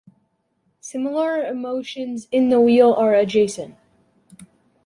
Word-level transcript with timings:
Similar 0.79 1.43
emotions 1.45 2.27
in 2.31 2.49
the 2.49 2.59
wheel 2.59 2.91
are 2.95 3.13
adjacent. 3.13 3.75